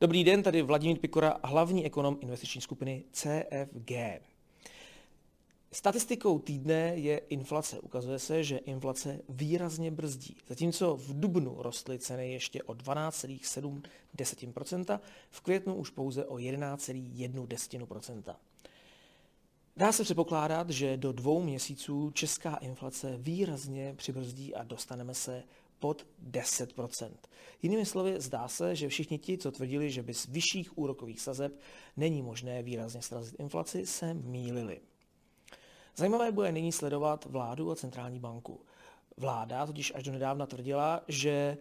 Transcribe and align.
Dobrý 0.00 0.24
den, 0.24 0.42
tady 0.42 0.62
Vladimír 0.62 0.98
Pikora, 0.98 1.36
hlavní 1.44 1.86
ekonom 1.86 2.18
investiční 2.20 2.60
skupiny 2.60 3.04
CFG. 3.12 3.92
Statistikou 5.72 6.38
týdne 6.38 6.92
je 6.96 7.18
inflace. 7.18 7.80
Ukazuje 7.80 8.18
se, 8.18 8.44
že 8.44 8.56
inflace 8.56 9.20
výrazně 9.28 9.90
brzdí. 9.90 10.36
Zatímco 10.48 10.96
v 10.96 11.20
dubnu 11.20 11.62
rostly 11.62 11.98
ceny 11.98 12.32
ještě 12.32 12.62
o 12.62 12.72
12,7%, 12.72 15.00
v 15.30 15.40
květnu 15.40 15.74
už 15.74 15.90
pouze 15.90 16.24
o 16.24 16.36
11,1%. 16.36 18.36
Dá 19.76 19.92
se 19.92 20.04
předpokládat, 20.04 20.70
že 20.70 20.96
do 20.96 21.12
dvou 21.12 21.42
měsíců 21.42 22.10
česká 22.10 22.56
inflace 22.56 23.16
výrazně 23.16 23.94
přibrzdí 23.96 24.54
a 24.54 24.62
dostaneme 24.62 25.14
se 25.14 25.42
pod 25.78 26.06
10%. 26.30 27.10
Jinými 27.62 27.86
slovy, 27.86 28.20
zdá 28.20 28.48
se, 28.48 28.76
že 28.76 28.88
všichni 28.88 29.18
ti, 29.18 29.38
co 29.38 29.50
tvrdili, 29.50 29.90
že 29.90 30.02
by 30.02 30.12
vyšších 30.28 30.78
úrokových 30.78 31.20
sazeb 31.20 31.60
není 31.96 32.22
možné 32.22 32.62
výrazně 32.62 33.02
srazit 33.02 33.40
inflaci, 33.40 33.86
se 33.86 34.14
mýlili. 34.14 34.80
Zajímavé 35.96 36.32
bude 36.32 36.52
nyní 36.52 36.72
sledovat 36.72 37.24
vládu 37.24 37.70
a 37.70 37.76
centrální 37.76 38.18
banku. 38.18 38.60
Vláda 39.16 39.66
totiž 39.66 39.92
až 39.94 40.02
do 40.02 40.12
nedávna 40.12 40.46
tvrdila, 40.46 41.04
že 41.08 41.58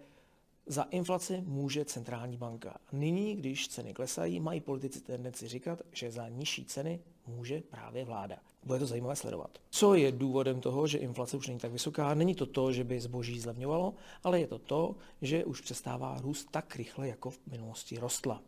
za 0.66 0.84
inflaci 0.84 1.42
může 1.46 1.86
centrální 1.86 2.38
banka. 2.38 2.78
Nyní, 2.92 3.36
když 3.36 3.68
ceny 3.68 3.94
klesají, 3.94 4.40
mají 4.40 4.62
politici 4.62 5.02
tendenci 5.02 5.48
říkat, 5.48 5.82
že 5.92 6.12
za 6.12 6.30
nižší 6.30 6.66
ceny 6.66 7.00
může 7.28 7.62
právě 7.62 8.06
vláda. 8.06 8.38
Bude 8.64 8.80
to 8.80 8.86
zajímavé 8.86 9.16
sledovat. 9.16 9.58
Co 9.70 9.94
je 9.94 10.12
důvodem 10.12 10.62
toho, 10.62 10.88
že 10.88 10.98
inflace 10.98 11.38
už 11.38 11.48
není 11.48 11.60
tak 11.60 11.72
vysoká? 11.72 12.14
Není 12.14 12.36
to 12.36 12.46
to, 12.46 12.72
že 12.72 12.84
by 12.84 13.02
zboží 13.02 13.40
zlevňovalo, 13.40 13.94
ale 14.24 14.40
je 14.40 14.48
to 14.48 14.60
to, 14.60 14.96
že 15.22 15.46
už 15.46 15.62
přestává 15.62 16.18
růst 16.22 16.48
tak 16.52 16.76
rychle, 16.76 17.08
jako 17.08 17.30
v 17.30 17.40
minulosti 17.52 17.98
rostla. 18.00 18.42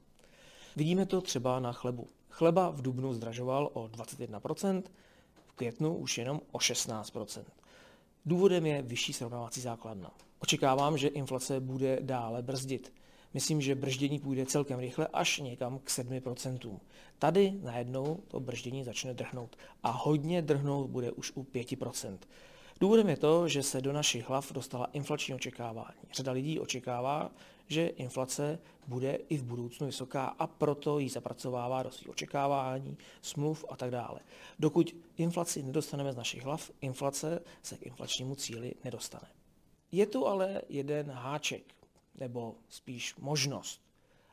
Vidíme 0.76 1.06
to 1.06 1.22
třeba 1.22 1.60
na 1.60 1.74
chlebu. 1.74 2.08
Chleba 2.30 2.70
v 2.70 2.82
dubnu 2.82 3.14
zdražoval 3.14 3.70
o 3.74 3.88
21%, 3.88 4.84
v 5.46 5.54
květnu 5.54 5.96
už 5.96 6.18
jenom 6.18 6.42
o 6.52 6.58
16%. 6.58 7.44
Důvodem 8.26 8.66
je 8.66 8.82
vyšší 8.82 9.14
srovnávací 9.14 9.62
základna. 9.62 10.12
Očekávám, 10.40 10.98
že 10.98 11.08
inflace 11.08 11.60
bude 11.60 12.00
dále 12.02 12.42
brzdit. 12.42 12.94
Myslím, 13.34 13.62
že 13.62 13.76
brždění 13.76 14.20
půjde 14.20 14.46
celkem 14.46 14.80
rychle 14.80 15.08
až 15.14 15.40
někam 15.40 15.80
k 15.80 15.90
7%. 15.90 16.80
Tady 17.20 17.54
najednou 17.62 18.20
to 18.28 18.40
brždění 18.40 18.84
začne 18.84 19.14
drhnout 19.14 19.58
a 19.84 19.92
hodně 19.92 20.42
drhnout 20.42 20.90
bude 20.90 21.12
už 21.12 21.32
u 21.36 21.44
5%. 21.44 22.18
Důvodem 22.80 23.10
je 23.10 23.18
to, 23.18 23.48
že 23.48 23.64
se 23.64 23.82
do 23.82 23.94
našich 23.94 24.30
hlav 24.30 24.52
dostala 24.52 24.86
inflační 24.86 25.36
očekávání. 25.36 26.00
Řada 26.14 26.32
lidí 26.32 26.60
očekává, 26.60 27.32
že 27.68 27.88
inflace 27.88 28.60
bude 28.88 29.14
i 29.30 29.38
v 29.38 29.44
budoucnu 29.44 29.88
vysoká 29.88 30.26
a 30.26 30.48
proto 30.48 31.00
ji 31.00 31.10
zapracovává 31.10 31.84
do 31.84 31.92
svých 31.92 32.10
očekávání, 32.10 32.98
smluv 33.22 33.66
a 33.70 33.76
tak 33.76 33.92
dále. 33.92 34.20
Dokud 34.60 34.96
inflaci 35.18 35.64
nedostaneme 35.64 36.14
z 36.14 36.16
našich 36.16 36.44
hlav, 36.44 36.72
inflace 36.82 37.42
se 37.62 37.78
k 37.78 37.86
inflačnímu 37.86 38.36
cíli 38.36 38.74
nedostane. 38.84 39.28
Je 39.92 40.06
tu 40.06 40.28
ale 40.28 40.62
jeden 40.70 41.12
háček, 41.12 41.64
nebo 42.16 42.56
spíš 42.70 43.16
možnost. 43.16 43.82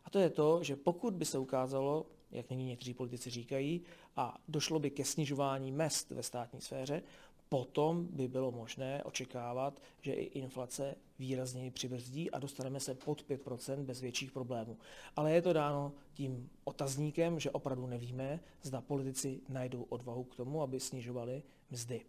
A 0.05 0.11
to 0.11 0.19
je 0.19 0.31
to, 0.31 0.63
že 0.63 0.77
pokud 0.77 1.15
by 1.15 1.25
se 1.25 1.39
ukázalo, 1.39 2.07
jak 2.31 2.51
nyní 2.51 2.65
někteří 2.65 2.95
politici 2.95 3.31
říkají, 3.31 3.83
a 4.17 4.39
došlo 4.49 4.79
by 4.79 4.91
ke 4.91 5.05
snižování 5.05 5.73
mest 5.73 6.11
ve 6.11 6.23
státní 6.23 6.61
sféře, 6.61 7.03
potom 7.49 8.09
by 8.11 8.29
bylo 8.29 8.53
možné 8.53 9.05
očekávat, 9.05 9.81
že 10.01 10.13
i 10.13 10.25
inflace 10.25 10.95
výrazněji 11.19 11.71
přibrzdí 11.71 12.31
a 12.31 12.39
dostaneme 12.39 12.81
se 12.81 12.95
pod 12.95 13.25
5% 13.29 13.85
bez 13.85 14.01
větších 14.01 14.33
problémů. 14.33 14.79
Ale 15.17 15.33
je 15.33 15.43
to 15.43 15.53
dáno 15.53 15.93
tím 16.15 16.51
otazníkem, 16.65 17.41
že 17.41 17.51
opravdu 17.51 17.87
nevíme, 17.87 18.41
zda 18.63 18.81
politici 18.81 19.41
najdou 19.49 19.83
odvahu 19.83 20.25
k 20.25 20.37
tomu, 20.37 20.63
aby 20.63 20.81
snižovali 20.81 21.43
mzdy. 21.71 22.01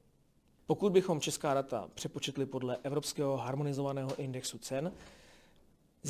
Pokud 0.67 0.91
bychom 0.91 1.21
česká 1.21 1.53
data 1.53 1.89
přepočetli 1.93 2.45
podle 2.45 2.77
Evropského 2.83 3.37
harmonizovaného 3.37 4.15
indexu 4.15 4.57
cen, 4.57 4.93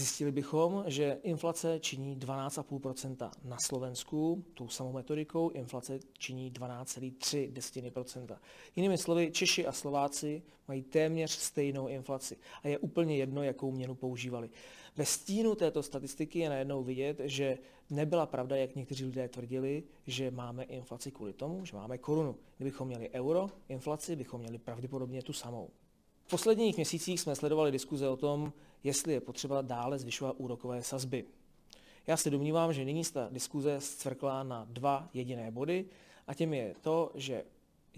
Zjistili 0.01 0.31
bychom, 0.31 0.83
že 0.87 1.19
inflace 1.23 1.79
činí 1.79 2.17
12,5% 2.17 3.31
na 3.43 3.57
Slovensku, 3.59 4.43
tou 4.53 4.67
samou 4.67 4.91
metodikou 4.91 5.49
inflace 5.49 5.99
činí 6.17 6.51
12,3%. 6.51 8.37
Jinými 8.75 8.97
slovy, 8.97 9.31
Češi 9.31 9.67
a 9.67 9.71
Slováci 9.71 10.43
mají 10.67 10.83
téměř 10.83 11.31
stejnou 11.31 11.87
inflaci 11.87 12.37
a 12.63 12.67
je 12.67 12.77
úplně 12.77 13.17
jedno, 13.17 13.43
jakou 13.43 13.71
měnu 13.71 13.95
používali. 13.95 14.49
Ve 14.95 15.05
stínu 15.05 15.55
této 15.55 15.83
statistiky 15.83 16.39
je 16.39 16.49
najednou 16.49 16.83
vidět, 16.83 17.21
že 17.23 17.57
nebyla 17.89 18.25
pravda, 18.25 18.55
jak 18.55 18.75
někteří 18.75 19.05
lidé 19.05 19.29
tvrdili, 19.29 19.83
že 20.07 20.31
máme 20.31 20.63
inflaci 20.63 21.11
kvůli 21.11 21.33
tomu, 21.33 21.65
že 21.65 21.75
máme 21.77 21.97
korunu. 21.97 22.35
Kdybychom 22.57 22.87
měli 22.87 23.09
euro, 23.09 23.49
inflaci 23.69 24.15
bychom 24.15 24.41
měli 24.41 24.57
pravděpodobně 24.57 25.21
tu 25.21 25.33
samou 25.33 25.69
posledních 26.31 26.75
měsících 26.75 27.19
jsme 27.19 27.35
sledovali 27.35 27.71
diskuze 27.71 28.09
o 28.09 28.17
tom, 28.17 28.53
jestli 28.83 29.13
je 29.13 29.21
potřeba 29.21 29.61
dále 29.61 29.99
zvyšovat 29.99 30.35
úrokové 30.37 30.83
sazby. 30.83 31.25
Já 32.07 32.17
se 32.17 32.29
domnívám, 32.29 32.73
že 32.73 32.85
nyní 32.85 33.03
ta 33.03 33.29
diskuze 33.31 33.81
zcvrkla 33.81 34.43
na 34.43 34.67
dva 34.69 35.09
jediné 35.13 35.51
body 35.51 35.85
a 36.27 36.33
těm 36.33 36.53
je 36.53 36.75
to, 36.81 37.11
že 37.15 37.43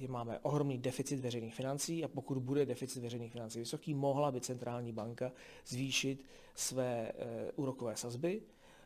máme 0.07 0.39
ohromný 0.39 0.77
deficit 0.77 1.19
veřejných 1.19 1.55
financí 1.55 2.03
a 2.03 2.07
pokud 2.07 2.37
bude 2.37 2.65
deficit 2.65 2.99
veřejných 2.99 3.31
financí 3.31 3.59
vysoký, 3.59 3.93
mohla 3.93 4.31
by 4.31 4.41
centrální 4.41 4.91
banka 4.91 5.31
zvýšit 5.67 6.25
své 6.55 7.11
e, 7.11 7.51
úrokové 7.55 7.95
sazby 7.95 8.41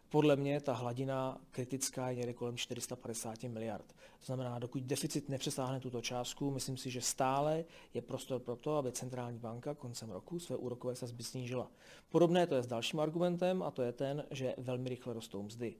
podle 0.09 0.35
mě 0.35 0.61
ta 0.61 0.73
hladina 0.73 1.41
kritická 1.51 2.09
je 2.09 2.15
někde 2.15 2.33
kolem 2.33 2.57
450 2.57 3.43
miliard. 3.43 3.85
To 4.19 4.25
znamená, 4.25 4.59
dokud 4.59 4.83
deficit 4.83 5.29
nepřesáhne 5.29 5.79
tuto 5.79 6.01
částku, 6.01 6.51
myslím 6.51 6.77
si, 6.77 6.91
že 6.91 7.01
stále 7.01 7.65
je 7.93 8.01
prostor 8.01 8.39
pro 8.39 8.55
to, 8.55 8.77
aby 8.77 8.91
centrální 8.91 9.39
banka 9.39 9.73
koncem 9.73 10.09
roku 10.09 10.39
své 10.39 10.55
úrokové 10.55 10.95
sazby 10.95 11.23
snížila. 11.23 11.71
Podobné 12.09 12.47
to 12.47 12.55
je 12.55 12.63
s 12.63 12.67
dalším 12.67 12.99
argumentem 12.99 13.63
a 13.63 13.71
to 13.71 13.81
je 13.81 13.91
ten, 13.91 14.25
že 14.31 14.53
velmi 14.57 14.89
rychle 14.89 15.13
rostou 15.13 15.43
mzdy. 15.43 15.75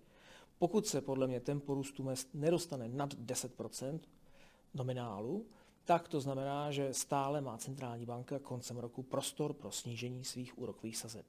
Pokud 0.59 0.87
se 0.87 1.01
podle 1.01 1.27
mě 1.27 1.39
tempo 1.39 1.73
růstu 1.73 2.03
mest 2.03 2.29
nedostane 2.33 2.87
nad 2.87 3.13
10% 3.13 3.99
nominálu, 4.73 5.45
tak 5.85 6.07
to 6.07 6.21
znamená, 6.21 6.71
že 6.71 6.93
stále 6.93 7.41
má 7.41 7.57
centrální 7.57 8.05
banka 8.05 8.39
koncem 8.39 8.77
roku 8.77 9.03
prostor 9.03 9.53
pro 9.53 9.71
snížení 9.71 10.23
svých 10.23 10.59
úrokových 10.59 10.97
sazeb. 10.97 11.25